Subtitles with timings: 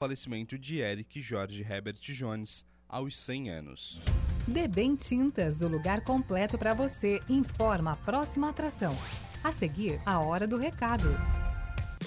[0.00, 4.00] falecimento de Eric Jorge Herbert Jones aos 100 anos.
[4.48, 8.96] Debem Tintas, o lugar completo para você, informa a próxima atração.
[9.44, 11.04] A seguir, a hora do recado.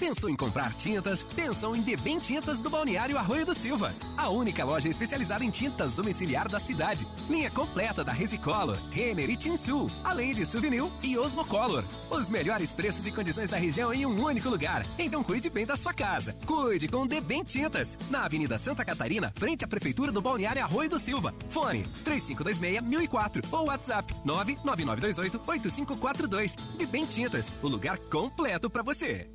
[0.04, 1.24] Pensou em comprar tintas?
[1.24, 3.96] Pensou em Debem Tintas do Balneário Arroio do Silva.
[4.18, 7.08] A única loja especializada em tintas domiciliar da cidade.
[7.30, 11.86] Linha completa da Resicolor, Renner e Tinsul, além de Souvenir e Osmocolor.
[12.12, 14.86] Os melhores preços e condições da região em um único lugar.
[15.00, 16.36] Então cuide bem da sua casa.
[16.46, 17.98] Cuide com Debem Tintas.
[18.10, 21.34] Na Avenida Santa Catarina, frente à Prefeitura do Balneário Arroio do Silva.
[21.48, 26.58] Fone 3526-1004 ou WhatsApp 99928-8542.
[26.78, 29.33] Debem Tintas, o lugar completo para você.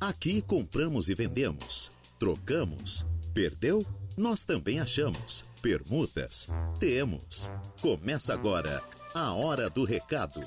[0.00, 3.04] Aqui compramos e vendemos, trocamos,
[3.34, 3.84] perdeu?
[4.16, 5.44] Nós também achamos.
[5.60, 6.48] Permutas?
[6.80, 7.50] Temos.
[7.80, 8.82] Começa agora
[9.14, 10.40] a Hora do Recado.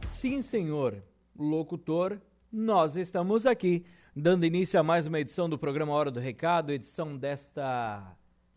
[0.00, 1.02] Sim, senhor.
[1.38, 3.84] Locutor, nós estamos aqui,
[4.16, 8.16] dando início a mais uma edição do programa Hora do Recado, edição desta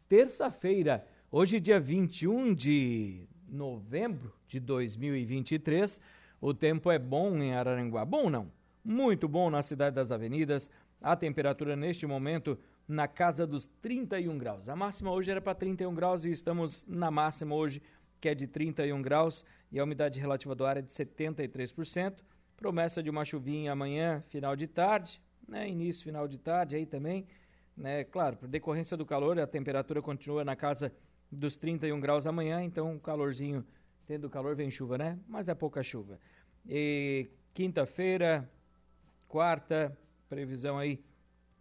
[0.10, 6.00] terça-feira, hoje, dia 21 de novembro de 2023.
[6.40, 8.06] O tempo é bom em Araranguá.
[8.06, 8.52] Bom não?
[8.84, 10.70] Muito bom na cidade das avenidas.
[11.02, 12.58] A temperatura neste momento
[12.88, 14.70] na casa dos 31 graus.
[14.70, 17.82] A máxima hoje era para 31 graus e estamos na máxima hoje,
[18.20, 22.24] que é de 31 graus, e a umidade relativa do ar é de 73%.
[22.58, 25.68] Promessa de uma chuvinha amanhã, final de tarde, né?
[25.68, 27.26] Início, final de tarde aí também.
[27.76, 28.04] Né?
[28.04, 30.94] Claro, por decorrência do calor, a temperatura continua na casa
[31.32, 33.66] dos 31 graus amanhã, então calorzinho,
[34.06, 35.18] tendo calor vem chuva, né?
[35.28, 36.20] Mas é pouca chuva.
[36.68, 38.50] E quinta-feira,
[39.28, 41.04] quarta, previsão aí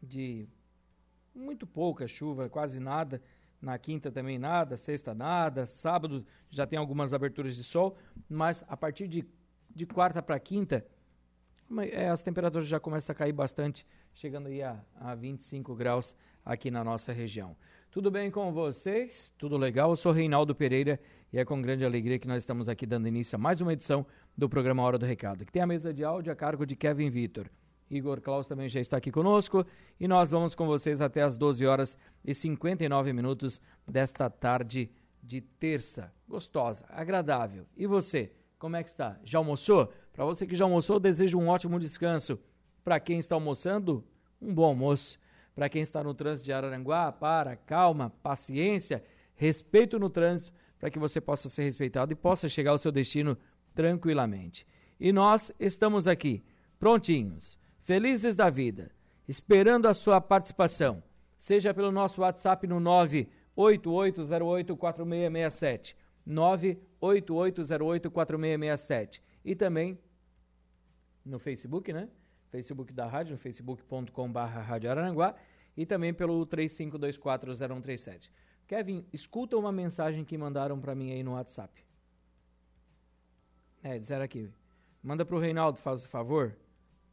[0.02, 0.48] de
[1.34, 3.22] muito pouca chuva, quase nada.
[3.60, 7.96] Na quinta também nada, sexta nada, sábado já tem algumas aberturas de sol,
[8.26, 9.24] mas a partir de,
[9.68, 10.84] de quarta para quinta,
[11.92, 16.70] é, as temperaturas já começam a cair bastante, chegando aí a, a 25 graus aqui
[16.70, 17.54] na nossa região.
[17.90, 19.34] Tudo bem com vocês?
[19.36, 19.90] Tudo legal?
[19.90, 21.00] Eu sou Reinaldo Pereira
[21.32, 24.06] e é com grande alegria que nós estamos aqui dando início a mais uma edição
[24.38, 27.10] do programa Hora do Recado, que tem a mesa de áudio a cargo de Kevin
[27.10, 27.50] Vitor.
[27.90, 29.66] Igor Klaus também já está aqui conosco
[29.98, 34.88] e nós vamos com vocês até as 12 horas e 59 minutos desta tarde
[35.20, 36.12] de terça.
[36.28, 37.66] Gostosa, agradável.
[37.76, 39.18] E você, como é que está?
[39.24, 39.92] Já almoçou?
[40.12, 42.38] Para você que já almoçou, desejo um ótimo descanso.
[42.84, 44.04] Para quem está almoçando,
[44.40, 45.18] um bom almoço.
[45.54, 49.02] Para quem está no trânsito de Araranguá, para, calma, paciência,
[49.34, 53.36] respeito no trânsito, para que você possa ser respeitado e possa chegar ao seu destino
[53.74, 54.66] tranquilamente.
[54.98, 56.42] E nós estamos aqui,
[56.78, 58.90] prontinhos, felizes da vida,
[59.26, 61.02] esperando a sua participação,
[61.36, 62.78] seja pelo nosso WhatsApp no
[63.56, 65.94] 988084667,
[66.28, 69.98] 988084667 e também
[71.24, 72.08] no Facebook, né?
[72.50, 74.90] Facebook da rádio, facebook.com.br Rádio
[75.76, 78.30] e também pelo 35240137.
[78.66, 81.84] Kevin, escuta uma mensagem que mandaram para mim aí no WhatsApp.
[83.82, 84.50] É, disseram aqui.
[85.02, 86.56] Manda para o Reinaldo, faz o favor.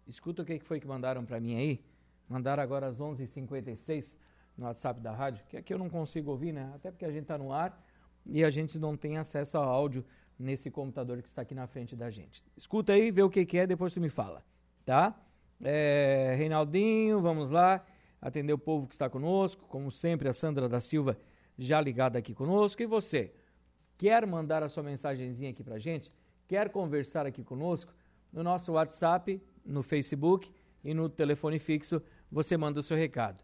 [0.05, 1.83] Escuta o que foi que mandaram para mim aí.
[2.27, 4.17] Mandaram agora às 11h56
[4.57, 6.71] no WhatsApp da rádio, que aqui eu não consigo ouvir, né?
[6.75, 7.81] Até porque a gente está no ar
[8.25, 10.03] e a gente não tem acesso ao áudio
[10.37, 12.43] nesse computador que está aqui na frente da gente.
[12.55, 14.43] Escuta aí, vê o que, que é, depois tu me fala,
[14.85, 15.15] tá?
[15.61, 17.85] É, Reinaldinho, vamos lá,
[18.21, 21.17] atender o povo que está conosco, como sempre, a Sandra da Silva
[21.57, 22.81] já ligada aqui conosco.
[22.81, 23.33] E você,
[23.97, 26.11] quer mandar a sua mensagenzinha aqui pra gente?
[26.47, 27.93] Quer conversar aqui conosco?
[28.31, 30.53] No nosso WhatsApp, no Facebook
[30.83, 32.01] e no telefone fixo,
[32.31, 33.43] você manda o seu recado.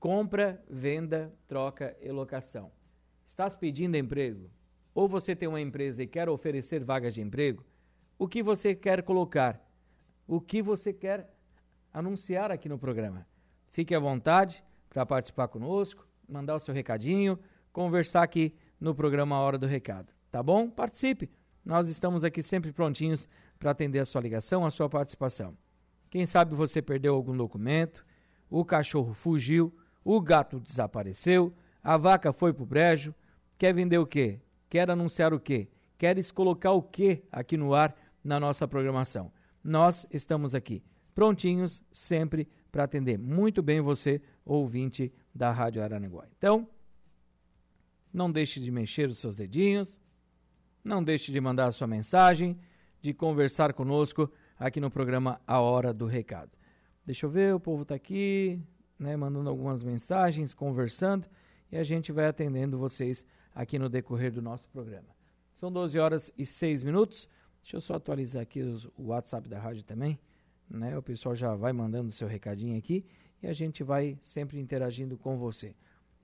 [0.00, 2.72] Compra, venda, troca e locação.
[3.26, 4.50] Estás pedindo emprego?
[4.94, 7.64] Ou você tem uma empresa e quer oferecer vagas de emprego?
[8.18, 9.64] O que você quer colocar?
[10.26, 11.30] O que você quer
[11.92, 13.26] anunciar aqui no programa.
[13.72, 17.38] Fique à vontade para participar conosco, mandar o seu recadinho,
[17.72, 20.12] conversar aqui no programa Hora do Recado.
[20.30, 20.68] Tá bom?
[20.68, 21.30] Participe.
[21.64, 25.56] Nós estamos aqui sempre prontinhos para atender a sua ligação, a sua participação.
[26.08, 28.04] Quem sabe você perdeu algum documento,
[28.48, 29.72] o cachorro fugiu,
[30.04, 33.14] o gato desapareceu, a vaca foi pro brejo.
[33.58, 34.40] Quer vender o quê?
[34.68, 35.68] Quer anunciar o quê?
[35.98, 37.94] Queres colocar o quê aqui no ar
[38.24, 39.30] na nossa programação?
[39.62, 40.82] Nós estamos aqui
[41.20, 46.24] prontinhos sempre para atender muito bem você, ouvinte da Rádio Aranaguá.
[46.38, 46.66] Então,
[48.10, 50.00] não deixe de mexer os seus dedinhos,
[50.82, 52.58] não deixe de mandar a sua mensagem,
[53.02, 56.52] de conversar conosco aqui no programa A Hora do Recado.
[57.04, 58.58] Deixa eu ver, o povo está aqui,
[58.98, 61.28] né, mandando algumas mensagens, conversando,
[61.70, 65.14] e a gente vai atendendo vocês aqui no decorrer do nosso programa.
[65.52, 67.28] São 12 horas e 6 minutos,
[67.62, 70.18] Deixa eu só atualizar aqui os, o WhatsApp da rádio também.
[70.70, 70.96] Né?
[70.96, 73.04] O pessoal já vai mandando seu recadinho aqui
[73.42, 75.74] e a gente vai sempre interagindo com você.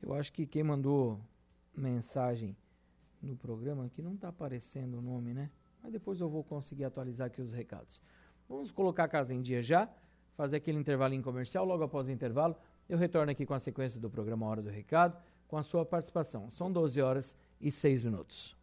[0.00, 1.20] Eu acho que quem mandou
[1.76, 2.56] mensagem
[3.20, 5.50] no programa aqui não está aparecendo o nome, né?
[5.82, 8.00] Mas depois eu vou conseguir atualizar aqui os recados.
[8.48, 9.88] Vamos colocar a casa em dia já,
[10.36, 11.64] fazer aquele intervalinho comercial.
[11.64, 12.56] Logo após o intervalo,
[12.88, 15.16] eu retorno aqui com a sequência do programa Hora do Recado,
[15.48, 16.48] com a sua participação.
[16.50, 18.56] São 12 horas e 6 minutos.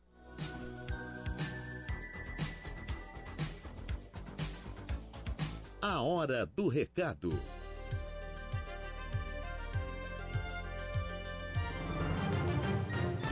[5.86, 7.38] A Hora do Recado.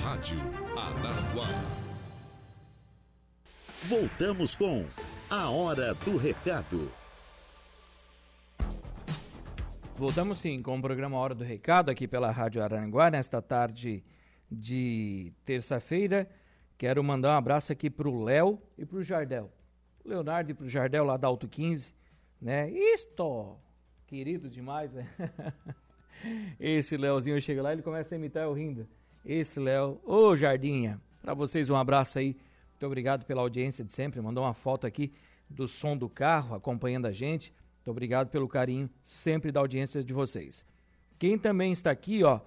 [0.04, 0.38] Rádio
[0.78, 1.48] Araranguá.
[3.84, 4.86] Voltamos com
[5.30, 6.92] A Hora do Recado.
[9.96, 14.04] Voltamos sim com o programa Hora do Recado aqui pela Rádio Aranguá nesta tarde
[14.52, 16.30] de terça-feira.
[16.78, 19.50] Quero mandar um abraço aqui para o Léo e para o Jardel.
[20.04, 22.01] Leonardo e para o Jardel lá da Alto 15,
[22.42, 22.70] né?
[22.70, 23.58] Isto!
[24.08, 25.08] Querido demais, né?
[26.60, 28.88] Esse Léozinho chega lá ele começa a imitar eu rindo.
[29.24, 32.36] Esse Léo, ô Jardinha, para vocês um abraço aí.
[32.72, 34.20] Muito obrigado pela audiência de sempre.
[34.20, 35.14] Mandou uma foto aqui
[35.50, 37.54] do som do carro acompanhando a gente.
[37.78, 40.66] Muito obrigado pelo carinho sempre da audiência de vocês.
[41.20, 42.42] Quem também está aqui, ó,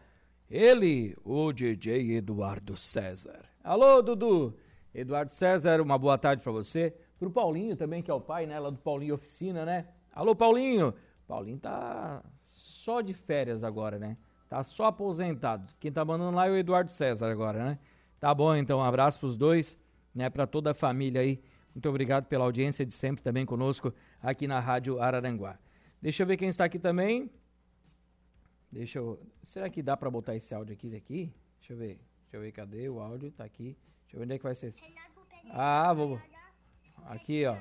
[0.51, 3.45] ele, o DJ Eduardo César.
[3.63, 4.57] Alô, Dudu.
[4.93, 6.95] Eduardo César, uma boa tarde para você.
[7.25, 9.87] Pro Paulinho também, que é o pai, né, lá do Paulinho Oficina, né?
[10.13, 10.95] Alô, Paulinho.
[11.27, 14.17] Paulinho tá só de férias agora, né?
[14.49, 15.73] Tá só aposentado.
[15.81, 17.79] Quem tá mandando lá é o Eduardo César agora, né?
[18.21, 19.79] Tá bom, então, um abraço pros dois,
[20.15, 21.43] né, para toda a família aí
[21.75, 23.93] muito obrigado pela audiência de sempre também conosco
[24.23, 25.59] aqui na Rádio Araranguá.
[26.01, 27.29] Deixa eu ver quem está aqui também.
[28.71, 29.21] Deixa eu.
[29.43, 31.33] Será que dá para botar esse áudio aqui daqui?
[31.59, 31.99] Deixa eu ver.
[32.23, 33.33] Deixa eu ver cadê o áudio.
[33.33, 33.77] Tá aqui.
[34.03, 34.73] Deixa eu ver onde é que vai ser.
[35.51, 36.17] Ah, vou.
[37.07, 37.57] Aqui, ó.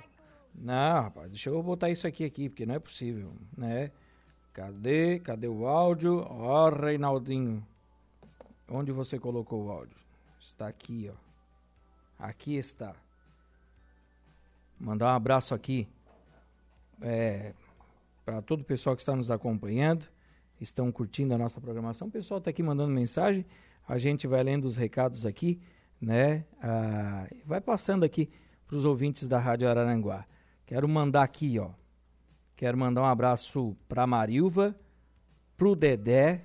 [0.56, 3.92] Não, rapaz, deixa eu botar isso aqui aqui, porque não é possível, né?
[4.54, 5.20] Cadê?
[5.20, 6.26] Cadê o áudio?
[6.30, 7.66] Ó, Reinaldinho.
[8.70, 9.98] Onde você colocou o áudio?
[10.40, 11.16] Está aqui, ó.
[12.20, 12.96] Aqui está.
[14.80, 15.88] Mandar um abraço aqui
[17.02, 17.54] é,
[18.24, 20.06] para todo o pessoal que está nos acompanhando,
[20.60, 22.08] estão curtindo a nossa programação.
[22.08, 23.46] O pessoal está aqui mandando mensagem,
[23.88, 25.60] a gente vai lendo os recados aqui,
[26.00, 26.46] né?
[26.62, 28.30] Ah, vai passando aqui
[28.74, 30.26] para os ouvintes da Rádio Araranguá.
[30.66, 31.70] Quero mandar aqui, ó.
[32.56, 34.76] Quero mandar um abraço para Marilva,
[35.56, 36.44] para o Dedé,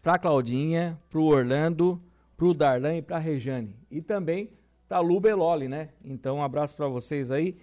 [0.00, 2.00] para Claudinha, para o Orlando,
[2.36, 3.74] para o Darlan e para a Rejane.
[3.90, 4.52] E também
[4.86, 5.88] para Lu Beloli, né?
[6.04, 7.58] Então, um abraço para vocês aí.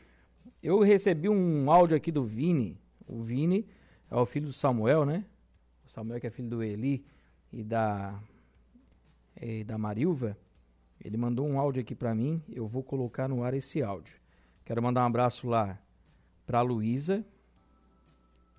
[0.61, 2.77] Eu recebi um áudio aqui do Vini.
[3.07, 3.65] O Vini
[4.09, 5.23] é o filho do Samuel, né?
[5.85, 7.05] O Samuel que é filho do Eli
[7.49, 8.13] e da
[9.41, 10.37] e da Marilva.
[11.03, 12.41] Ele mandou um áudio aqui para mim.
[12.49, 14.19] Eu vou colocar no ar esse áudio.
[14.63, 15.77] Quero mandar um abraço lá
[16.45, 17.25] para Luísa,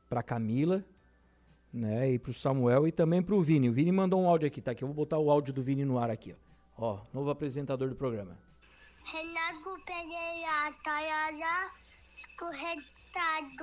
[0.09, 0.85] para Camila,
[1.73, 2.11] né?
[2.11, 3.69] E para o Samuel e também para o Vini.
[3.69, 4.75] O Vini mandou um áudio aqui, tá?
[4.75, 6.53] Que eu vou botar o áudio do Vini no ar aqui, ó.
[6.85, 8.37] Ó, novo apresentador do programa.
[9.05, 11.71] Renato Pereira, Tayara,
[12.39, 13.63] corretado.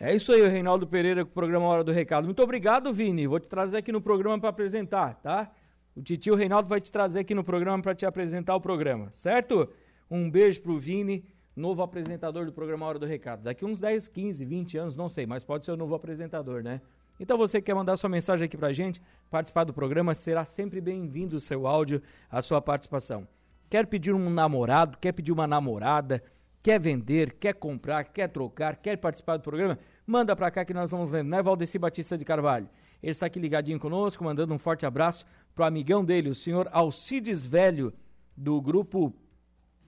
[0.00, 2.24] É isso aí, o Reinaldo Pereira com o programa Hora do Recado.
[2.24, 3.26] Muito obrigado, Vini.
[3.26, 5.52] Vou te trazer aqui no programa para apresentar, tá?
[5.96, 9.70] O titio Reinaldo vai te trazer aqui no programa para te apresentar o programa, certo?
[10.10, 11.24] Um beijo pro Vini,
[11.54, 13.44] novo apresentador do programa Hora do Recado.
[13.44, 16.80] Daqui uns 10, 15, 20 anos, não sei, mas pode ser o novo apresentador, né?
[17.20, 20.80] Então você que quer mandar sua mensagem aqui pra gente, participar do programa, será sempre
[20.80, 23.28] bem-vindo o seu áudio, a sua participação.
[23.70, 26.20] Quer pedir um namorado, quer pedir uma namorada,
[26.60, 29.78] quer vender, quer comprar, quer trocar, quer participar do programa?
[30.04, 32.68] Manda pra cá que nós vamos lendo, né, Valdeci Batista de Carvalho?
[33.00, 37.46] Ele está aqui ligadinho conosco, mandando um forte abraço pro amigão dele, o senhor Alcides
[37.46, 37.92] Velho,
[38.36, 39.14] do grupo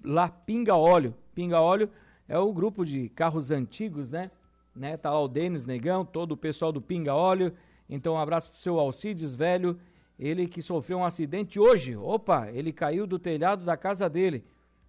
[0.05, 1.15] lá Pinga Óleo.
[1.35, 1.91] Pinga Óleo
[2.29, 4.31] é o grupo de carros antigos, né?
[4.75, 4.97] né?
[4.97, 7.53] Tá lá o Denis Negão, todo o pessoal do Pinga Óleo.
[7.89, 9.79] Então, um abraço pro seu Alcides Velho,
[10.19, 11.97] ele que sofreu um acidente hoje.
[11.97, 14.45] Opa, ele caiu do telhado da casa dele.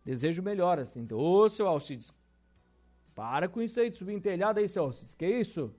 [0.05, 0.95] Desejo melhoras.
[0.95, 2.13] Então, ô, seu Alcides,
[3.13, 5.13] para com isso aí de subir em telhado aí, seu Alcides.
[5.13, 5.73] Que isso?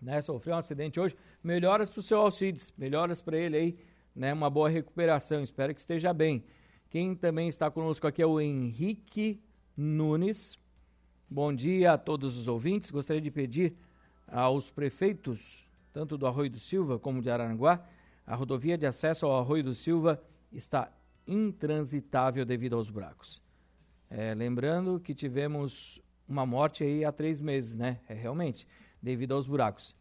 [0.00, 1.16] Né, sofreu um acidente hoje.
[1.42, 3.78] Melhoras pro seu Alcides, melhoras para ele aí,
[4.14, 4.32] né?
[4.32, 5.42] Uma boa recuperação.
[5.42, 6.44] Espero que esteja bem.
[6.90, 9.42] Quem também está conosco aqui é o Henrique
[9.76, 10.58] Nunes.
[11.28, 12.90] Bom dia a todos os ouvintes.
[12.90, 13.74] Gostaria de pedir
[14.26, 17.84] aos prefeitos, tanto do Arroio do Silva como de Aranguá,
[18.26, 20.20] a rodovia de acesso ao Arroio do Silva
[20.52, 20.92] está
[21.26, 23.40] intransitável devido aos buracos.
[24.10, 28.00] É, lembrando que tivemos uma morte aí há três meses, né?
[28.08, 28.66] É, realmente,
[29.06, 29.94] devido aos buracos.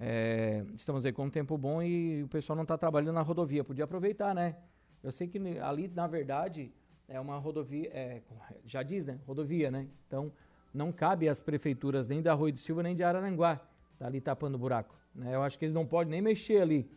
[0.00, 3.62] É, estamos aí com um tempo bom e o pessoal não está trabalhando na rodovia.
[3.62, 4.56] Podia aproveitar, né?
[5.04, 6.72] Eu sei que ali, na verdade,
[7.06, 8.20] é uma rodovia, é,
[8.66, 9.20] já diz, né?
[9.24, 9.86] Rodovia, né?
[10.08, 10.32] Então,
[10.74, 13.60] não cabe às prefeituras nem da Rui de Silva nem de Araranguá
[14.00, 14.96] tá ali tapando buraco.
[15.14, 15.32] Né?
[15.32, 16.90] Eu acho que eles não podem nem mexer ali,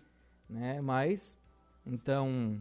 [0.50, 0.82] né?
[0.82, 1.38] Mas,
[1.86, 2.60] então,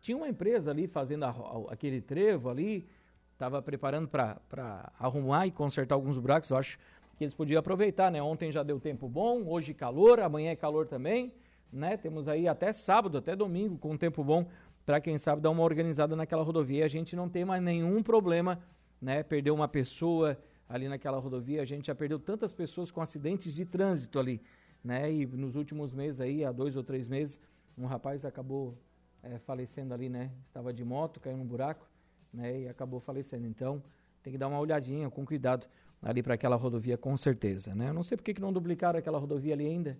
[0.00, 2.88] tinha uma empresa ali fazendo a, a, aquele trevo ali,
[3.34, 6.48] estava preparando para arrumar e consertar alguns buracos.
[6.48, 6.78] Eu acho
[7.16, 8.22] que eles podiam aproveitar, né?
[8.22, 11.32] Ontem já deu tempo bom, hoje calor, amanhã é calor também,
[11.72, 11.96] né?
[11.96, 14.46] Temos aí até sábado, até domingo com tempo bom
[14.84, 16.84] para quem sabe dar uma organizada naquela rodovia.
[16.84, 18.60] A gente não tem mais nenhum problema,
[19.00, 19.22] né?
[19.22, 23.64] Perder uma pessoa ali naquela rodovia, a gente já perdeu tantas pessoas com acidentes de
[23.64, 24.42] trânsito ali,
[24.82, 25.12] né?
[25.12, 27.40] E nos últimos meses aí, há dois ou três meses,
[27.76, 28.76] um rapaz acabou
[29.22, 30.30] é, falecendo ali, né?
[30.44, 31.88] Estava de moto, caiu num buraco,
[32.32, 32.62] né?
[32.62, 33.46] E acabou falecendo.
[33.46, 33.82] Então,
[34.22, 35.66] tem que dar uma olhadinha com cuidado
[36.04, 37.88] ali para aquela rodovia, com certeza, né?
[37.88, 39.98] Eu não sei por que, que não duplicaram aquela rodovia ali ainda.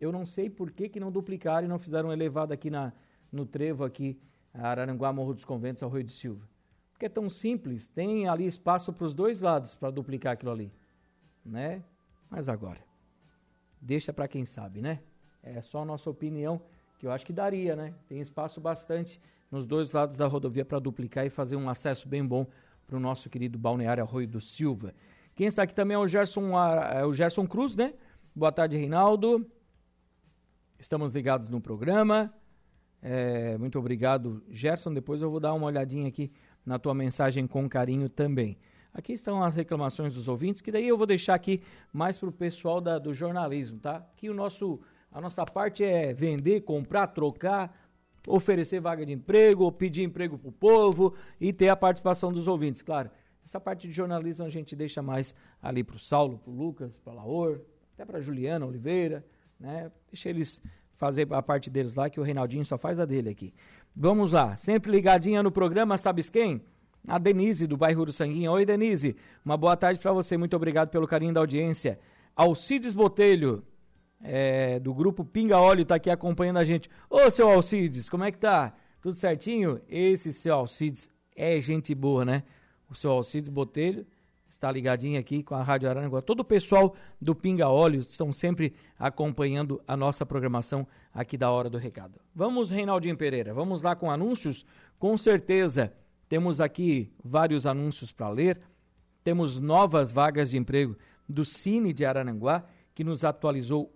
[0.00, 2.92] Eu não sei por que, que não duplicaram e não fizeram elevado aqui na,
[3.30, 4.18] no trevo aqui,
[4.52, 6.46] Araranguá, Morro dos Conventos, ao Rio de Silva.
[6.92, 10.72] Porque é tão simples, tem ali espaço para os dois lados para duplicar aquilo ali,
[11.44, 11.84] né?
[12.28, 12.80] Mas agora,
[13.80, 14.98] deixa para quem sabe, né?
[15.40, 16.60] É só a nossa opinião,
[16.98, 17.94] que eu acho que daria, né?
[18.08, 22.26] Tem espaço bastante nos dois lados da rodovia para duplicar e fazer um acesso bem
[22.26, 22.44] bom
[22.88, 24.92] para o nosso querido balneário Arroio do Silva.
[25.38, 26.50] Quem está aqui também é o Gerson,
[26.92, 27.94] é o Gerson Cruz, né?
[28.34, 29.48] Boa tarde, Reinaldo.
[30.80, 32.34] Estamos ligados no programa.
[33.00, 34.92] É, muito obrigado, Gerson.
[34.92, 36.32] Depois eu vou dar uma olhadinha aqui
[36.66, 38.58] na tua mensagem com carinho também.
[38.92, 42.32] Aqui estão as reclamações dos ouvintes, que daí eu vou deixar aqui mais para o
[42.32, 44.04] pessoal da, do jornalismo, tá?
[44.16, 44.80] Que o nosso,
[45.12, 47.72] a nossa parte é vender, comprar, trocar,
[48.26, 52.82] oferecer vaga de emprego, pedir emprego para o povo e ter a participação dos ouvintes,
[52.82, 53.08] claro.
[53.48, 56.98] Essa parte de jornalismo a gente deixa mais ali para o Saulo, para o Lucas,
[56.98, 57.62] para Laor,
[57.94, 59.24] até para Juliana Oliveira,
[59.58, 59.90] né?
[60.12, 60.62] Deixa eles
[60.98, 63.54] fazer a parte deles lá, que o Reinaldinho só faz a dele aqui.
[63.96, 66.60] Vamos lá, sempre ligadinha no programa, sabes quem?
[67.06, 68.52] A Denise, do bairro do Sanguinha.
[68.52, 71.98] Oi, Denise, uma boa tarde para você, muito obrigado pelo carinho da audiência.
[72.36, 73.64] Alcides Botelho,
[74.20, 76.90] é, do grupo Pinga Óleo, está aqui acompanhando a gente.
[77.08, 78.74] Ô, seu Alcides, como é que tá?
[79.00, 79.80] Tudo certinho?
[79.88, 82.42] Esse seu Alcides é gente boa, né?
[82.88, 84.06] O seu Alcides Botelho,
[84.48, 86.22] está ligadinho aqui com a Rádio Araranguá.
[86.22, 91.68] Todo o pessoal do Pinga Óleo estão sempre acompanhando a nossa programação aqui da Hora
[91.68, 92.18] do Recado.
[92.34, 94.64] Vamos, Reinaldinho Pereira, vamos lá com anúncios?
[94.98, 95.92] Com certeza,
[96.28, 98.60] temos aqui vários anúncios para ler.
[99.22, 100.96] Temos novas vagas de emprego
[101.28, 102.64] do Cine de Araranguá,
[102.94, 103.92] que nos atualizou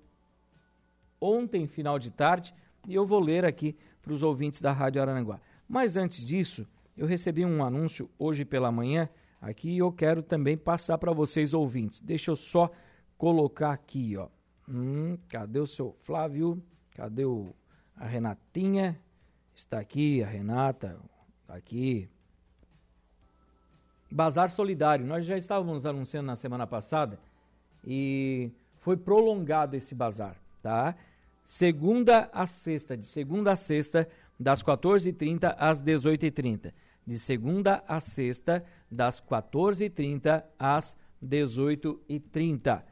[1.21, 2.55] ontem, final de tarde,
[2.87, 5.41] e eu vou ler aqui para os ouvintes da Rádio Araranguá.
[5.69, 9.09] Mas antes disso, eu recebi um anúncio hoje pela manhã
[9.41, 12.01] aqui e eu quero também passar para vocês ouvintes.
[12.01, 12.71] Deixa eu só
[13.17, 14.29] colocar aqui, ó.
[14.69, 16.63] Hum, cadê o seu Flávio?
[16.95, 17.55] Cadê o,
[17.97, 19.01] a Renatinha?
[19.55, 20.99] Está aqui, a Renata,
[21.49, 22.09] aqui.
[24.11, 25.07] Bazar Solidário.
[25.07, 27.19] Nós já estávamos anunciando na semana passada
[27.85, 30.95] e foi prolongado esse bazar, tá?
[31.45, 34.09] Segunda a sexta, de segunda a sexta,
[34.43, 36.73] das 14h30 às 18h30.
[37.07, 42.83] De segunda a sexta, das 14h30 às 18h30.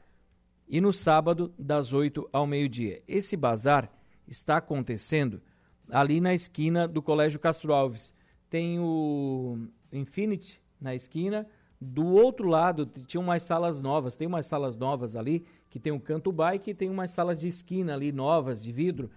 [0.69, 3.03] E no sábado, das 8 ao meio-dia.
[3.07, 3.91] Esse bazar
[4.27, 5.43] está acontecendo
[5.91, 8.15] ali na esquina do Colégio Castro Alves.
[8.49, 9.59] Tem o
[9.93, 11.47] Infinity na esquina.
[11.81, 14.15] Do outro lado, tinham umas salas novas.
[14.15, 17.49] Tem umas salas novas ali, que tem um canto bike e tem umas salas de
[17.49, 19.11] esquina ali novas, de vidro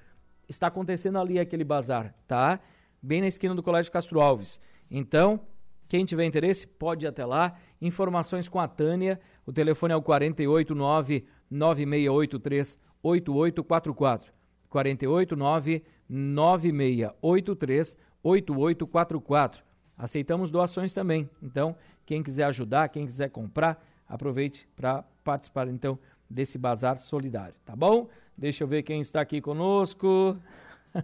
[0.54, 2.60] está acontecendo ali aquele bazar, tá?
[3.02, 4.60] Bem na esquina do Colégio Castro Alves.
[4.90, 5.40] Então,
[5.88, 7.56] quem tiver interesse, pode ir até lá.
[7.82, 9.20] Informações com a Tânia.
[9.46, 14.34] O telefone é o 489 9683 8844.
[14.70, 19.64] 489 9683 8844.
[19.98, 21.30] Aceitamos doações também.
[21.42, 27.76] Então, quem quiser ajudar, quem quiser comprar, aproveite para participar então desse bazar solidário, tá
[27.76, 28.10] bom?
[28.38, 30.38] Deixa eu ver quem está aqui conosco.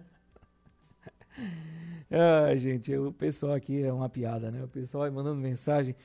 [2.10, 4.64] ah, gente, o pessoal aqui é uma piada, né?
[4.64, 5.96] O pessoal vai mandando mensagem.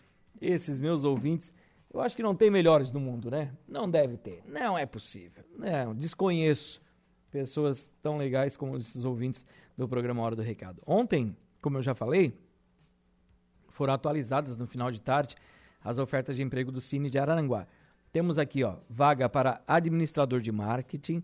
[0.41, 1.55] Esses meus ouvintes,
[1.93, 3.53] eu acho que não tem melhores no mundo, né?
[3.67, 4.43] Não deve ter.
[4.47, 5.45] Não é possível.
[5.57, 6.83] Não, desconheço
[7.31, 10.81] pessoas tão legais como esses ouvintes do programa Hora do Recado.
[10.87, 12.39] Ontem, como eu já falei,
[13.69, 15.35] foram atualizadas no final de tarde
[15.83, 17.67] as ofertas de emprego do Cine de Araranguá.
[18.15, 21.21] Temos aqui, ó, vaga para administrador de marketing,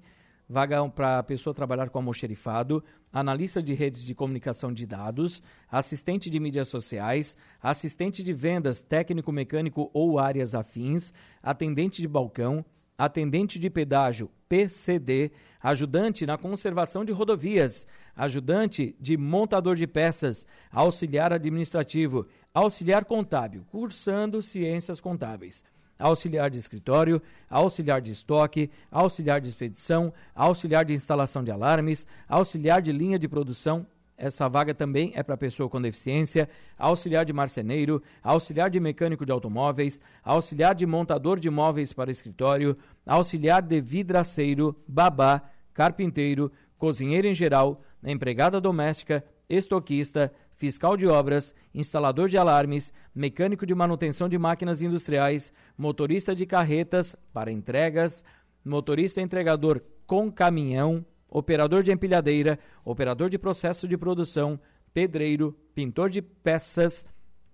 [0.49, 2.83] vaga para pessoa trabalhar com almoxerifado,
[3.13, 9.31] analista de redes de comunicação de dados, assistente de mídias sociais, assistente de vendas, técnico
[9.31, 12.65] mecânico ou áreas afins, atendente de balcão,
[12.99, 15.31] atendente de pedágio PCD,
[15.63, 24.43] ajudante na conservação de rodovias, ajudante de montador de peças, auxiliar administrativo, auxiliar contábil, cursando
[24.43, 25.65] ciências contábeis
[26.01, 32.81] auxiliar de escritório, auxiliar de estoque, auxiliar de expedição, auxiliar de instalação de alarmes, auxiliar
[32.81, 33.87] de linha de produção.
[34.17, 39.33] Essa vaga também é para pessoa com deficiência, auxiliar de marceneiro, auxiliar de mecânico de
[39.33, 42.77] automóveis, auxiliar de montador de móveis para escritório,
[43.07, 45.43] auxiliar de vidraceiro, babá,
[45.73, 53.75] carpinteiro, cozinheiro em geral, empregada doméstica, estoquista, fiscal de obras, instalador de alarmes, mecânico de
[53.75, 58.23] manutenção de máquinas industriais, motorista de carretas para entregas,
[58.63, 64.61] motorista entregador com caminhão, operador de empilhadeira, operador de processo de produção,
[64.93, 67.07] pedreiro, pintor de peças,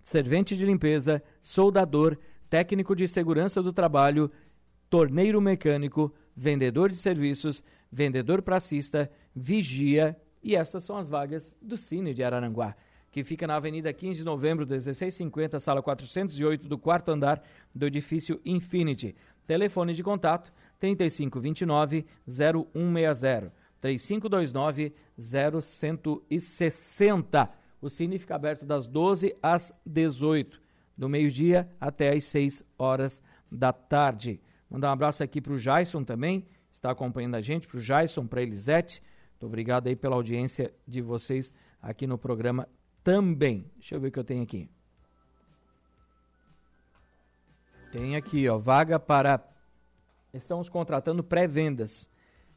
[0.02, 2.18] servente de limpeza, soldador,
[2.50, 4.32] técnico de segurança do trabalho,
[4.90, 12.12] torneiro mecânico, vendedor de serviços, vendedor pracista, vigia, e estas são as vagas do Cine
[12.12, 12.74] de Araranguá
[13.10, 17.42] que fica na Avenida 15 de Novembro, 1650, sala 408, do quarto andar
[17.74, 19.16] do edifício Infinity.
[19.46, 27.50] Telefone de contato 3529 0160 3529 0160.
[27.80, 30.60] O cine fica aberto das 12 às 18,
[30.96, 34.40] do meio-dia até às 6 horas da tarde.
[34.68, 38.26] Mandar um abraço aqui para o Jason também, está acompanhando a gente, para o Jason,
[38.26, 39.00] para a Elisete.
[39.32, 42.68] Muito obrigado aí pela audiência de vocês aqui no programa
[43.06, 43.70] também.
[43.76, 44.68] Deixa eu ver o que eu tenho aqui.
[47.92, 49.40] Tem aqui, ó, vaga para
[50.34, 52.10] estamos contratando pré-vendas.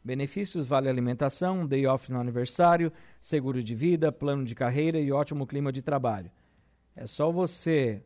[0.04, 2.92] Benefícios vale alimentação, day off no aniversário,
[3.22, 6.32] seguro de vida, plano de carreira e ótimo clima de trabalho.
[6.96, 8.02] É só você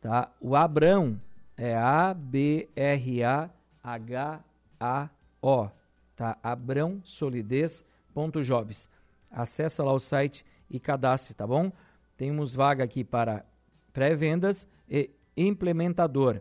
[0.00, 0.32] tá?
[0.40, 1.20] O Abrão
[1.56, 3.48] é A B R A
[3.82, 4.42] H
[4.78, 5.08] A
[5.42, 5.68] O,
[6.16, 6.38] tá?
[6.42, 8.88] abrãosolidez.jobs.
[9.30, 11.70] Acessa lá o site e cadastre, tá bom?
[12.16, 13.44] Temos vaga aqui para
[13.92, 16.40] pré-vendas e implementador,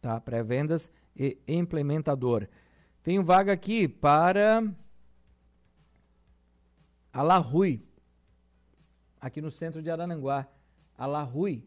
[0.00, 0.18] tá?
[0.20, 2.48] Pré-vendas e implementador.
[3.02, 4.64] Tenho vaga aqui para
[7.12, 7.80] a La Rui,
[9.20, 10.46] aqui no centro de Arananguá.
[10.96, 11.62] A La Rui,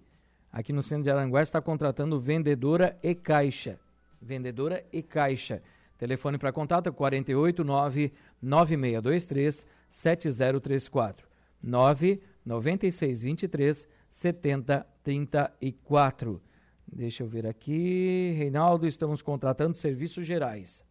[0.51, 3.79] aqui no centro de Aranguá está contratando vendedora e caixa.
[4.21, 5.61] Vendedora e caixa.
[5.97, 11.25] Telefone para contato é 489 9623 7034
[11.61, 16.41] 99623 7034.
[16.87, 18.33] Deixa eu ver aqui.
[18.37, 20.85] Reinaldo, estamos contratando serviços gerais.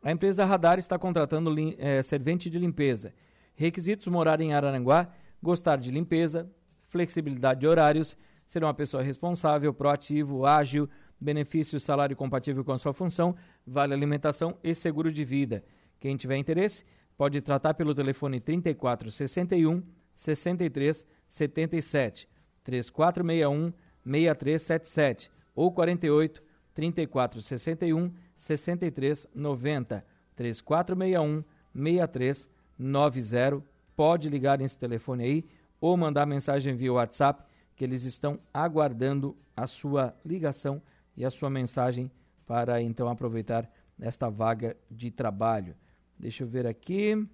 [0.03, 3.13] A empresa Radar está contratando é, servente de limpeza.
[3.55, 5.09] Requisitos: morar em Araranguá,
[5.43, 6.51] gostar de limpeza,
[6.89, 10.89] flexibilidade de horários, ser uma pessoa responsável, proativo, ágil,
[11.21, 15.63] benefícios, salário compatível com a sua função, vale alimentação e seguro de vida.
[16.01, 16.85] Quem tiver interesse,
[17.17, 19.83] pode tratar pelo telefone 34 61
[20.15, 22.30] 63 77
[22.65, 23.73] 3461
[24.05, 26.43] 6377 ou 48
[26.75, 30.05] 3461 6390
[30.37, 31.45] 3461
[31.75, 33.71] 6390.
[33.95, 35.45] Pode ligar nesse telefone aí
[35.81, 37.45] ou mandar mensagem via WhatsApp
[37.77, 40.83] que eles estão aguardando a sua ligação
[41.17, 42.11] e a sua mensagem
[42.47, 43.71] para então aproveitar
[44.01, 45.75] esta vaga de trabalho.
[46.19, 47.15] Deixa eu ver aqui.
[47.15, 47.29] O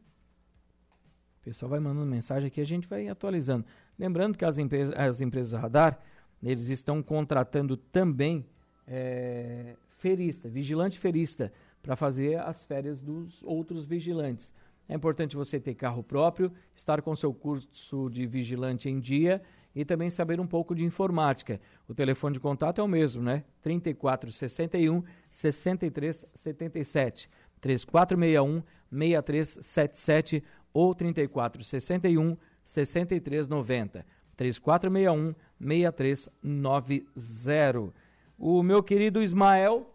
[1.42, 3.64] pessoal vai mandando mensagem aqui, a gente vai atualizando.
[3.98, 5.98] Lembrando que as, empresas, as empresas radar,
[6.42, 8.46] eles estão contratando também
[8.86, 14.52] é, ferista, vigilante ferista, para fazer as férias dos outros vigilantes.
[14.88, 19.42] É importante você ter carro próprio, estar com seu curso de vigilante em dia
[19.74, 21.60] e também saber um pouco de informática.
[21.88, 23.44] O telefone de contato é o mesmo, né?
[23.62, 27.28] 3461 6377.
[27.60, 34.04] 3461 6377 ou 3461 6390.
[34.36, 37.94] 3461 6390.
[38.38, 39.90] O meu querido Ismael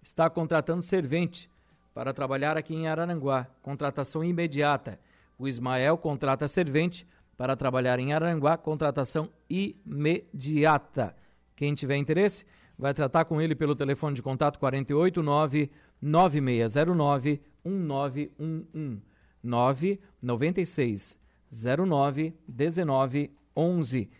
[0.00, 1.50] está contratando servente
[1.92, 3.46] para trabalhar aqui em Araranguá.
[3.60, 4.98] Contratação imediata.
[5.38, 8.56] O Ismael contrata servente para trabalhar em Araranguá.
[8.56, 11.14] Contratação imediata.
[11.54, 12.46] Quem tiver interesse,
[12.78, 15.70] vai tratar com ele pelo telefone de contato 489
[16.00, 19.09] 9609 1911
[19.42, 21.18] 996
[21.50, 24.10] 09 19 11.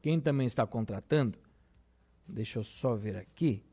[0.00, 1.38] Quem também está contratando,
[2.26, 3.64] deixa eu só ver aqui,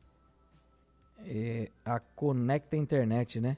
[1.20, 3.58] é a Conecta Internet, né?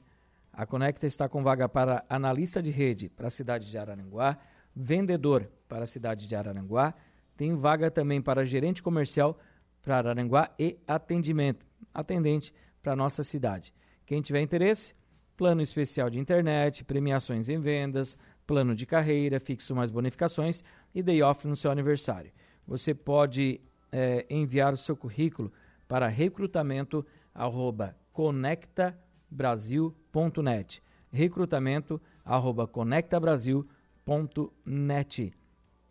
[0.52, 4.38] A Conecta está com vaga para analista de rede para a cidade de Araranguá,
[4.76, 6.94] vendedor para a cidade de Araranguá,
[7.38, 9.38] tem vaga também para gerente comercial
[9.82, 13.74] para Araranguá e atendimento, atendente para nossa cidade.
[14.06, 14.94] Quem tiver interesse,
[15.36, 21.22] plano especial de internet, premiações em vendas, plano de carreira, fixo mais bonificações e day
[21.22, 22.32] off no seu aniversário
[22.68, 25.52] você pode é, enviar o seu currículo
[25.88, 35.34] para recrutamento arroba conectabrasil.net recrutamento arroba conectabrasil.net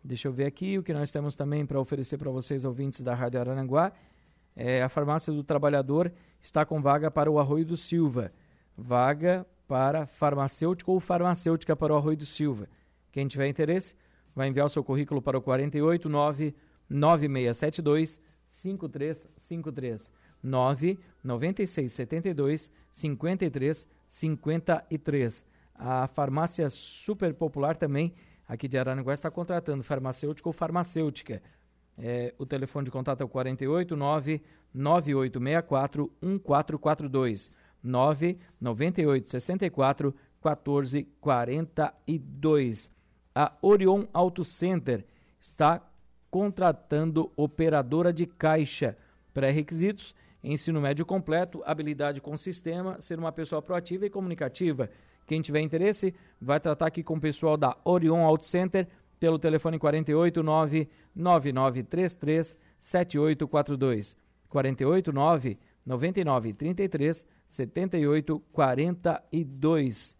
[0.03, 3.15] Deixa eu ver aqui o que nós temos também para oferecer para vocês, ouvintes da
[3.15, 3.91] Rádio Arananguá.
[4.55, 8.31] É, a Farmácia do Trabalhador está com vaga para o Arroio do Silva.
[8.77, 12.67] Vaga para farmacêutico ou farmacêutica para o Arroio do Silva.
[13.11, 13.95] Quem tiver interesse,
[14.35, 16.53] vai enviar o seu currículo para o 489
[16.89, 20.11] 9672 5353
[20.43, 25.45] 9 9672 53 53.
[25.73, 28.13] A farmácia super popular também
[28.47, 31.41] aqui de Aranaguá está contratando farmacêutico ou farmacêutica.
[31.97, 34.41] É, o telefone de contato é o 489
[34.73, 37.49] 9864 1442
[37.85, 42.91] 998 64 1442.
[43.33, 45.05] A Orion Auto Center
[45.39, 45.81] está
[46.29, 48.97] contratando operadora de caixa.
[49.33, 54.89] Pré-requisitos: ensino médio completo, habilidade com sistema, ser uma pessoa proativa e comunicativa.
[55.25, 58.87] Quem tiver interesse, vai tratar aqui com o pessoal da Orion Auto Center
[59.19, 64.15] pelo telefone 489 9933 7842.
[64.49, 70.17] 489 9933 7842.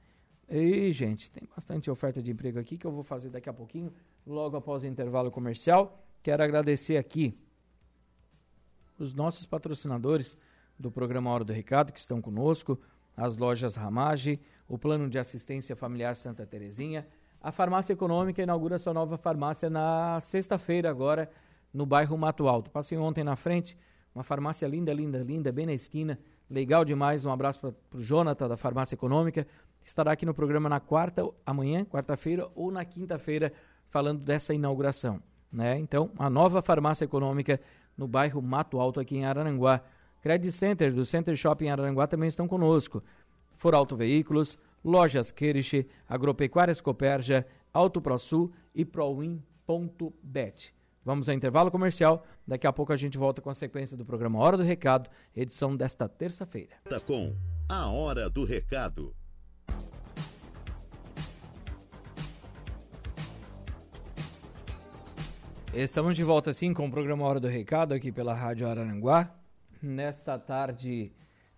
[0.47, 3.91] E, gente, tem bastante oferta de emprego aqui que eu vou fazer daqui a pouquinho,
[4.25, 5.99] logo após o intervalo comercial.
[6.21, 7.37] Quero agradecer aqui
[8.97, 10.37] os nossos patrocinadores
[10.77, 12.79] do programa Hora do Recado que estão conosco,
[13.15, 17.07] as lojas Ramage, o Plano de Assistência Familiar Santa Terezinha,
[17.41, 21.29] a Farmácia Econômica inaugura sua nova farmácia na sexta-feira agora
[21.73, 22.71] no bairro Mato Alto.
[22.71, 23.77] Passei ontem na frente,
[24.15, 26.17] uma farmácia linda, linda, linda, bem na esquina,
[26.49, 27.25] legal demais.
[27.25, 29.45] Um abraço para o Jonathan da Farmácia Econômica.
[29.83, 33.51] Estará aqui no programa na quarta, amanhã, quarta-feira ou na quinta-feira,
[33.89, 35.21] falando dessa inauguração
[35.55, 35.79] né?
[35.79, 37.59] Então, a nova farmácia econômica
[37.97, 39.81] no bairro Mato Alto aqui em Araranguá.
[40.21, 43.01] Credit Center do Center Shopping Araranguá também estão conosco.
[43.55, 50.73] For Auto Veículos, Lojas Kerish, Agropecuárias Coperja, Auto ProSul e Proin.bet.
[51.05, 52.25] Vamos ao intervalo comercial.
[52.47, 55.75] Daqui a pouco a gente volta com a sequência do programa Hora do Recado, edição
[55.77, 56.77] desta terça-feira.
[57.05, 57.37] Com
[57.69, 59.15] a Hora do Recado.
[65.71, 69.29] Estamos de volta sim com o programa Hora do Recado aqui pela Rádio Araranguá.
[69.83, 71.11] Nesta tarde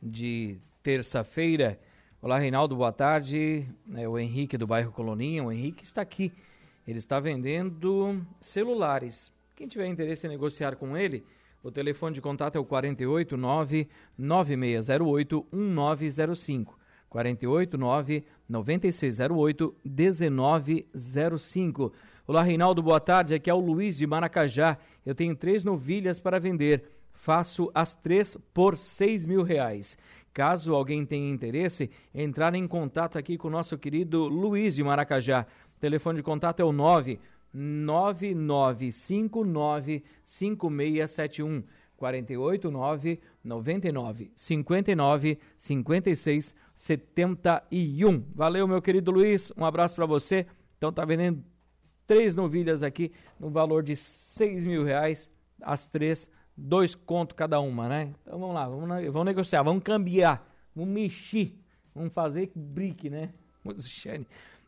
[0.04, 1.80] de terça-feira.
[2.22, 3.66] Olá, Reinaldo, boa tarde.
[3.96, 5.42] É o Henrique do bairro Coloninha.
[5.42, 6.34] O Henrique está aqui.
[6.86, 9.37] Ele está vendendo celulares.
[9.58, 11.26] Quem tiver interesse em negociar com ele,
[11.64, 16.78] o telefone de contato é o 489 9608 1905.
[17.10, 21.92] 489 9608 1905.
[22.28, 23.34] Olá, Reinaldo, boa tarde.
[23.34, 24.78] Aqui é o Luiz de Maracajá.
[25.04, 26.92] Eu tenho três novilhas para vender.
[27.12, 29.98] Faço as três por seis mil reais.
[30.32, 35.48] Caso alguém tenha interesse, entrar em contato aqui com o nosso querido Luiz de Maracajá.
[35.76, 37.20] O telefone de contato é o 9
[37.60, 41.64] 9959 5671
[41.98, 48.24] 489 99 59 56 71.
[48.36, 49.52] Valeu, meu querido Luiz.
[49.58, 50.46] Um abraço para você.
[50.78, 51.44] Então tá vendendo
[52.06, 57.90] três novilhas aqui no valor de seis mil reais, as três, dois conto cada uma,
[57.90, 58.14] né?
[58.22, 61.58] Então vamos lá, vamos, vamos negociar, vamos cambiar, vamos mexer,
[61.96, 63.34] vamos fazer brique, né?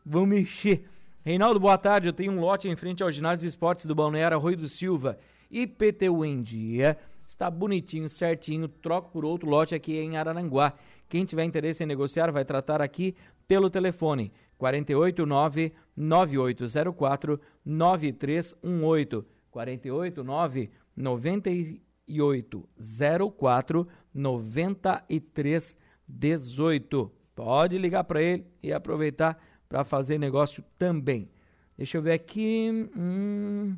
[0.04, 0.84] Vamos mexer.
[1.22, 2.08] Reinaldo, boa tarde.
[2.08, 5.18] Eu tenho um lote em frente ao ginásio de esportes do Balneário Arroio do Silva.
[5.50, 6.96] IPTU em dia.
[7.28, 8.66] Está bonitinho, certinho.
[8.66, 10.72] Troco por outro lote aqui em Araranguá.
[11.10, 13.14] Quem tiver interesse em negociar vai tratar aqui
[13.46, 27.12] pelo telefone 489 9804 9318 489 9804 9318.
[27.34, 29.38] Pode ligar para ele e aproveitar
[29.70, 31.30] para fazer negócio também.
[31.78, 32.90] Deixa eu ver aqui.
[32.94, 33.76] Hum...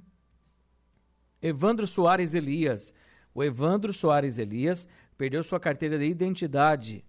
[1.41, 2.95] Evandro Soares Elias.
[3.35, 7.05] O Evandro Soares Elias perdeu sua carteira de identidade.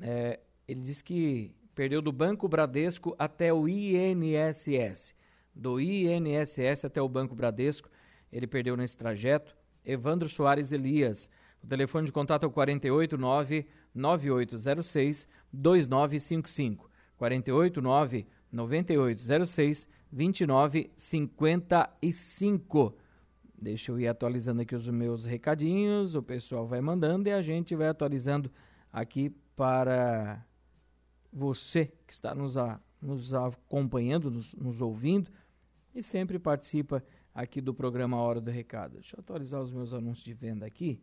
[0.00, 5.14] É, ele disse que perdeu do Banco Bradesco até o INSS.
[5.54, 7.88] Do INSS até o Banco Bradesco,
[8.32, 9.56] ele perdeu nesse trajeto.
[9.84, 11.30] Evandro Soares Elias.
[11.62, 16.90] O telefone de contato é o 489 9806 2955.
[17.22, 22.96] 489 9806 2955.
[23.56, 27.76] Deixa eu ir atualizando aqui os meus recadinhos, o pessoal vai mandando e a gente
[27.76, 28.50] vai atualizando
[28.92, 30.44] aqui para
[31.32, 35.30] você que está nos, a, nos acompanhando, nos, nos ouvindo
[35.94, 38.94] e sempre participa aqui do programa Hora do Recado.
[38.94, 41.00] Deixa eu atualizar os meus anúncios de venda aqui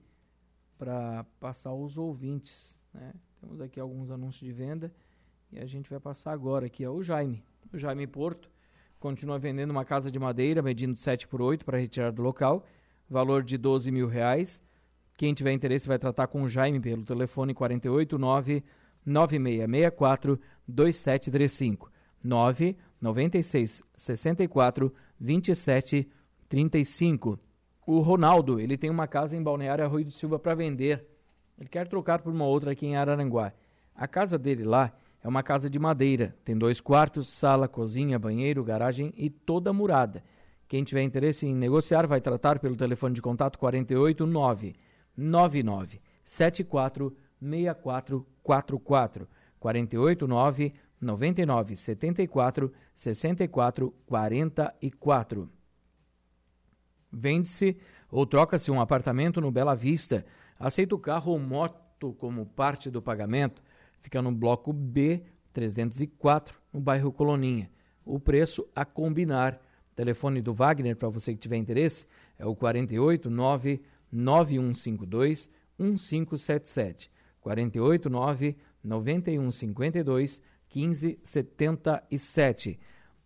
[0.78, 2.78] para passar aos ouvintes.
[2.94, 3.14] Né?
[3.40, 4.94] Temos aqui alguns anúncios de venda
[5.52, 6.84] e a gente vai passar agora aqui.
[6.84, 8.50] É o Jaime, o Jaime Porto.
[9.00, 12.66] Continua vendendo uma casa de madeira medindo 7 por 8 para retirar do local,
[13.10, 14.62] valor de 12 mil reais.
[15.18, 18.64] Quem tiver interesse vai tratar com o Jaime pelo telefone 489
[19.06, 21.92] 9664 2735
[22.24, 26.10] 9 96 64 27
[26.48, 27.40] 35.
[27.86, 31.06] O Ronaldo, ele tem uma casa em Balneário Arroio do Silva para vender.
[31.58, 33.54] Ele quer trocar por uma outra aqui em Araranguá.
[33.96, 38.64] A casa dele lá é uma casa de madeira, tem dois quartos, sala, cozinha, banheiro,
[38.64, 40.24] garagem e toda murada.
[40.68, 44.76] Quem tiver interesse em negociar vai tratar pelo telefone de contato 489
[45.18, 49.28] 99 74 6444
[49.60, 55.50] 489 99 74 64 44.
[57.12, 57.78] Vende-se
[58.12, 60.26] ou troca-se um apartamento no Bela Vista.
[60.60, 63.64] Aceita o carro ou moto como parte do pagamento
[64.02, 67.70] fica no bloco B 304, no bairro Coloninha.
[68.06, 69.60] O preço a combinar.
[69.92, 72.06] O telefone do Wagner, para você que tiver interesse,
[72.38, 73.82] é o 489
[74.12, 77.12] 9152 1577.
[77.42, 80.42] 489 9152
[80.74, 82.80] 1577.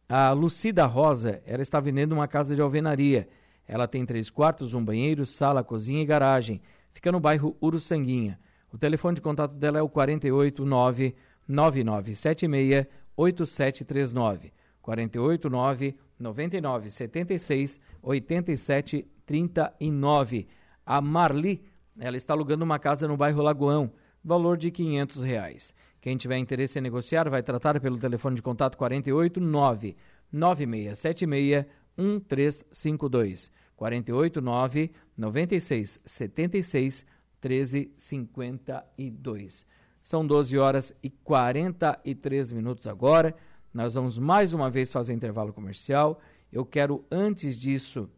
[0.08, 3.28] A Lucida Rosa, ela está vendendo uma casa de alvenaria.
[3.68, 6.62] Ela tem três quartos, um banheiro, sala, cozinha e garagem.
[6.92, 8.40] Fica no bairro Uruçanguinha.
[8.74, 11.16] O telefone de contato dela é o 489
[11.48, 14.52] 9976 8739.
[14.82, 20.48] 489 9976 8739.
[20.84, 21.64] A Marli,
[22.00, 23.92] ela está alugando uma casa no bairro Lagoão,
[24.24, 25.76] valor de 500 reais.
[26.02, 29.96] Quem tiver interesse em negociar vai tratar pelo telefone de contato 489
[30.32, 33.52] 9676 1352.
[33.76, 37.06] 489 96 76
[37.44, 39.66] 13 52.
[40.02, 43.36] São 12 horas e 43 minutos agora.
[43.74, 46.22] Nós vamos mais uma vez fazer intervalo comercial.
[46.50, 48.10] Eu quero, antes disso,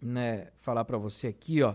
[0.00, 1.74] né, falar para você aqui, ó,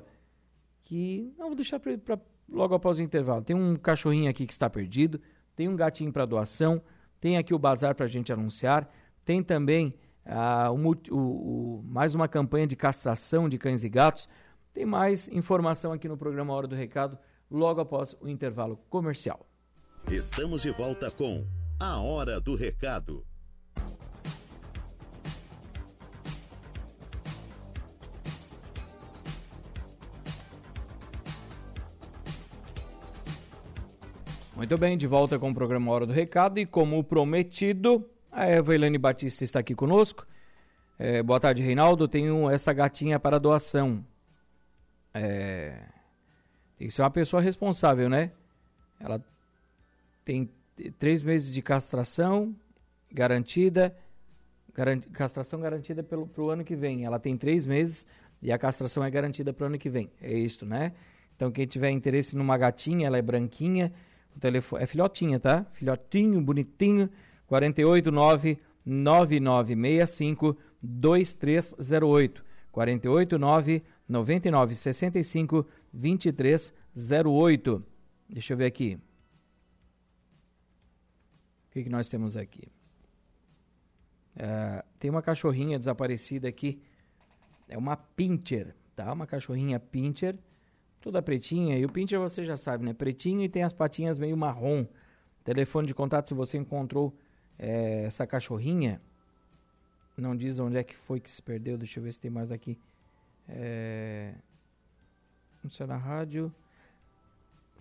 [0.84, 3.42] que não vou deixar para logo após o intervalo.
[3.42, 5.20] Tem um cachorrinho aqui que está perdido,
[5.56, 6.84] tem um gatinho para doação,
[7.20, 8.88] tem aqui o bazar para a gente anunciar,
[9.26, 14.30] tem também ah, o, o, mais uma campanha de castração de cães e gatos.
[14.74, 17.18] Tem mais informação aqui no programa Hora do Recado,
[17.50, 19.46] logo após o intervalo comercial.
[20.10, 21.46] Estamos de volta com
[21.80, 23.26] a Hora do Recado.
[34.56, 38.74] Muito bem, de volta com o programa Hora do Recado e como prometido, a Eva
[38.74, 40.26] Elane Batista está aqui conosco.
[40.98, 42.08] É, boa tarde, Reinaldo.
[42.08, 44.06] Tenho essa gatinha para doação.
[45.14, 45.84] É,
[46.78, 48.32] tem que ser uma pessoa responsável, né?
[49.00, 49.24] Ela
[50.24, 50.50] tem
[50.98, 52.56] três meses de castração
[53.12, 53.96] garantida,
[55.14, 57.06] castração garantida pelo pro ano que vem.
[57.06, 58.08] Ela tem três meses
[58.42, 60.10] e a castração é garantida para o ano que vem.
[60.22, 60.94] É isso, né?
[61.36, 63.92] Então quem tiver interesse numa gatinha, ela é branquinha,
[64.36, 65.66] o telefone é filhotinha, tá?
[65.74, 67.10] Filhotinho, bonitinho.
[67.48, 72.46] 489 9965 2308.
[72.72, 77.86] 489 9965 2308.
[78.30, 79.00] Deixa eu ver aqui.
[81.68, 82.68] O que, que nós temos aqui?
[84.36, 86.82] É, tem uma cachorrinha desaparecida aqui.
[87.70, 89.12] É uma pincher, tá?
[89.14, 90.38] Uma cachorrinha pincher,
[91.00, 91.78] toda pretinha.
[91.78, 92.94] E o pincher você já sabe, né?
[92.94, 94.86] Pretinho e tem as patinhas meio marrom.
[95.44, 97.18] Telefone de contato se você encontrou
[97.58, 99.02] é, essa cachorrinha.
[100.18, 101.78] Não diz onde é que foi que se perdeu.
[101.78, 102.78] Deixa eu ver se tem mais aqui.
[103.48, 104.34] É...
[105.64, 106.54] Não sei na rádio.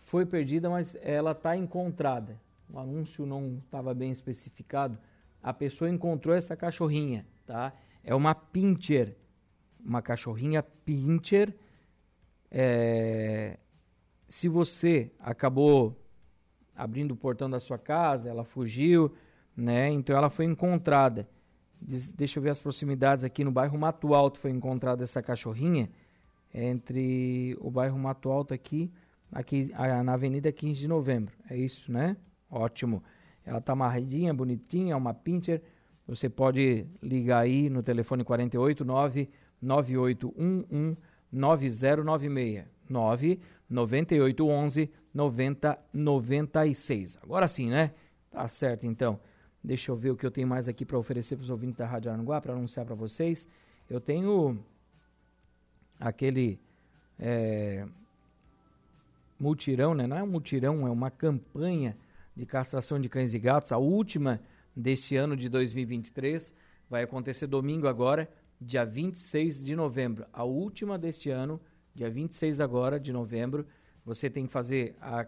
[0.05, 2.39] Foi perdida, mas ela está encontrada
[2.73, 4.99] o anúncio não estava bem especificado,
[5.43, 7.73] a pessoa encontrou essa cachorrinha, tá?
[8.05, 9.17] É uma pincher,
[9.85, 11.55] uma cachorrinha pincher.
[12.51, 13.59] É...
[14.29, 15.97] Se você acabou
[16.75, 19.15] abrindo o portão da sua casa, ela fugiu,
[19.57, 19.89] né?
[19.91, 21.29] Então ela foi encontrada.
[21.81, 25.89] Deixa eu ver as proximidades aqui no bairro Mato Alto foi encontrada essa cachorrinha
[26.53, 28.93] entre o bairro Mato Alto aqui,
[29.33, 29.71] aqui
[30.05, 31.35] na Avenida 15 de Novembro.
[31.49, 32.17] É isso, né?
[32.51, 33.03] Ótimo.
[33.45, 35.63] Ela tá amarradinha, bonitinha, é uma pincher.
[36.07, 39.31] Você pode ligar aí no telefone 489
[39.63, 40.99] 9811
[41.33, 47.19] 9096 9 9811 9096.
[47.23, 47.93] Agora sim, né?
[48.29, 49.21] Tá certo então.
[49.63, 51.87] Deixa eu ver o que eu tenho mais aqui para oferecer para os ouvintes da
[51.87, 53.47] Rádio Aranguá, para anunciar para vocês.
[53.89, 54.59] Eu tenho
[55.99, 56.59] aquele
[57.19, 57.87] é,
[59.39, 60.07] mutirão, né?
[60.07, 61.97] Não é um mutirão, é uma campanha
[62.35, 64.41] de castração de cães e gatos, a última
[64.75, 66.55] deste ano de 2023,
[66.89, 70.27] vai acontecer domingo agora, dia 26 de novembro.
[70.33, 71.61] A última deste ano,
[71.95, 73.67] dia 26 agora de novembro,
[74.05, 75.27] você tem que fazer a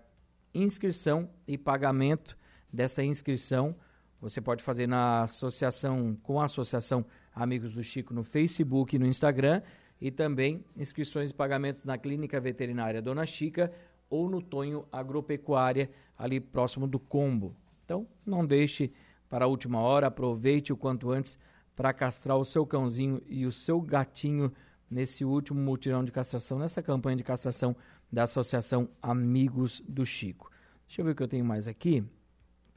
[0.55, 2.37] inscrição e pagamento
[2.73, 3.75] dessa inscrição.
[4.23, 7.05] Você pode fazer na associação, com a Associação
[7.35, 9.61] Amigos do Chico no Facebook e no Instagram,
[10.01, 13.73] e também inscrições e pagamentos na Clínica Veterinária Dona Chica
[14.09, 17.57] ou no Tonho Agropecuária, ali próximo do Combo.
[17.85, 18.93] Então, não deixe
[19.29, 21.37] para a última hora, aproveite o quanto antes
[21.75, 24.53] para castrar o seu cãozinho e o seu gatinho
[24.89, 27.75] nesse último mutirão de castração, nessa campanha de castração
[28.11, 30.49] da Associação Amigos do Chico.
[30.87, 32.05] Deixa eu ver o que eu tenho mais aqui.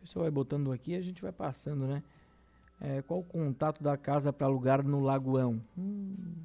[0.06, 2.04] Pessoal vai botando aqui e a gente vai passando, né?
[2.80, 5.60] É, qual o contato da casa para alugar no Lagoão?
[5.76, 6.36] Hum,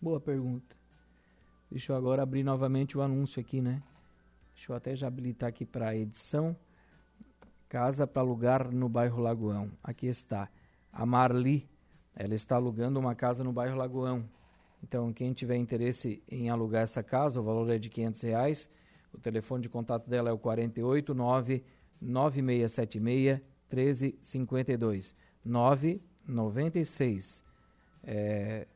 [0.00, 0.74] boa pergunta.
[1.70, 3.80] Deixa eu agora abrir novamente o anúncio aqui, né?
[4.52, 6.56] Deixa eu até já habilitar aqui para a edição.
[7.68, 9.70] Casa para alugar no bairro Lagoão.
[9.80, 10.50] Aqui está.
[10.92, 11.70] A Marli,
[12.16, 14.28] ela está alugando uma casa no bairro Lagoão.
[14.82, 18.70] Então, quem tiver interesse em alugar essa casa, o valor é de 500 reais.
[19.14, 21.62] O telefone de contato dela é o 489
[22.02, 23.40] 9676
[23.70, 27.44] 1352 996
[28.04, 28.66] é,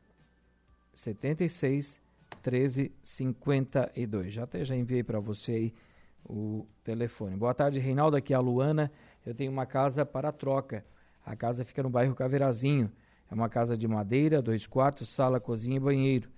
[0.92, 2.00] 76
[2.44, 4.32] 1352.
[4.32, 5.74] Já até já enviei para você aí
[6.24, 7.36] o telefone.
[7.36, 8.16] Boa tarde, Reinaldo.
[8.16, 8.90] Aqui é a Luana.
[9.24, 10.84] Eu tenho uma casa para troca.
[11.24, 12.90] A casa fica no bairro Caveirazinho.
[13.30, 16.30] É uma casa de madeira, dois quartos, sala, cozinha e banheiro.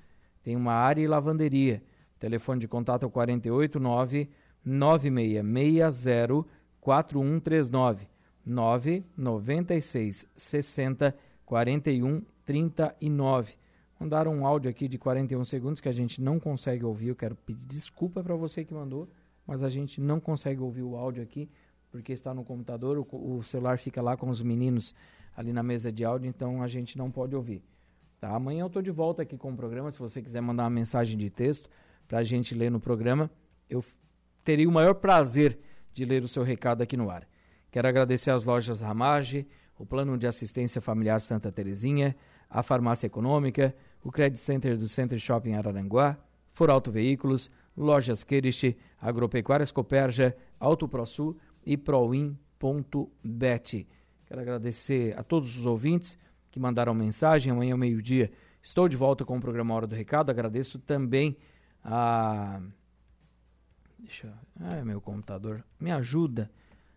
[0.43, 1.83] Tem uma área e lavanderia.
[2.19, 4.31] Telefone de contato é o 489
[4.65, 6.47] 9660
[6.89, 8.09] 4139
[8.47, 11.15] 996 60
[11.45, 13.55] 41 39.
[14.01, 17.09] Mandaram um áudio aqui de 41 segundos que a gente não consegue ouvir.
[17.09, 19.07] Eu quero pedir desculpa para você que mandou,
[19.47, 21.51] mas a gente não consegue ouvir o áudio aqui
[21.91, 22.97] porque está no computador.
[22.97, 24.95] O, o celular fica lá com os meninos
[25.37, 27.63] ali na mesa de áudio, então a gente não pode ouvir.
[28.19, 28.35] Tá?
[28.35, 29.91] Amanhã eu estou de volta aqui com o programa.
[29.91, 31.69] Se você quiser mandar uma mensagem de texto
[32.07, 33.31] para a gente ler no programa,
[33.69, 33.85] eu
[34.43, 35.59] teria o maior prazer
[35.93, 37.27] de ler o seu recado aqui no ar.
[37.71, 39.47] Quero agradecer às lojas Ramage,
[39.79, 42.17] o Plano de Assistência Familiar Santa Terezinha,
[42.49, 46.19] a Farmácia Econômica, o Credit Center do Center Shopping Araranguá,
[46.53, 52.37] Foralto Veículos, Lojas Querich, Agropecuárias Coperja, Auto ProSul e Proin.bet.
[54.27, 56.19] Quero agradecer a todos os ouvintes
[56.51, 57.53] que mandaram mensagem.
[57.53, 58.31] Amanhã ao meio-dia
[58.63, 60.31] estou de volta com o programa Hora do Recado.
[60.31, 61.37] Agradeço também
[61.85, 62.61] a.
[63.99, 64.33] Deixa.
[64.61, 65.65] Ah, meu computador.
[65.79, 66.51] Me ajuda.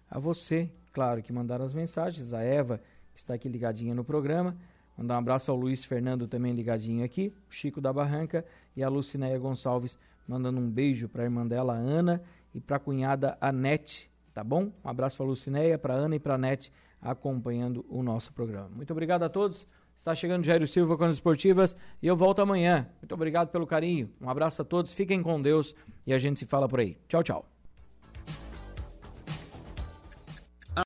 [0.10, 2.34] A você, claro, que mandaram as mensagens.
[2.34, 2.82] A Eva,
[3.14, 4.56] que está aqui ligadinha no programa.
[4.98, 8.46] Mandar um abraço ao Luiz Fernando também ligadinho aqui, o Chico da Barranca
[8.76, 9.98] e a Lucinéia Gonçalves
[10.28, 12.22] mandando um beijo para a irmã dela, Ana,
[12.54, 14.72] e para a cunhada Anete, tá bom?
[14.84, 16.72] Um abraço para a Lucinéia, para Ana e para a Anete
[17.02, 18.70] acompanhando o nosso programa.
[18.70, 19.68] Muito obrigado a todos.
[20.02, 22.90] Está chegando Jairo Silva com as esportivas e eu volto amanhã.
[23.00, 24.10] Muito obrigado pelo carinho.
[24.20, 25.76] Um abraço a todos, fiquem com Deus
[26.08, 26.98] e a gente se fala por aí.
[27.08, 27.46] Tchau, tchau.